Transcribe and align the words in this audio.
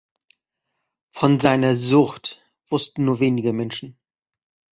Von 1.11 1.39
seiner 1.39 1.75
Sucht 1.75 2.41
wussten 2.71 3.05
nur 3.05 3.19
wenige 3.19 3.53
Menschen. 3.53 3.99